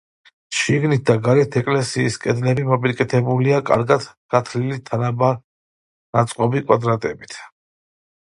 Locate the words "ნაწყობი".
6.19-6.65